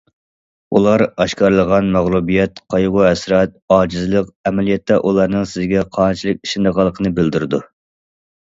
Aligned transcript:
ئۇلار 0.77 1.01
ئاشكارىلىغان 1.25 1.91
مەغلۇبىيەت، 1.95 2.57
قايغۇ- 2.75 3.03
ھەسرەت، 3.09 3.53
ئاجىزلىق 3.77 4.33
ئەمەلىيەتتە 4.51 4.99
ئۇلارنىڭ 5.11 5.47
سىزگە 5.55 5.87
قانچىلىك 6.01 6.43
ئىشىنىدىغانلىقىنى 6.49 7.17
بىلدۈرىدۇ. 7.21 7.65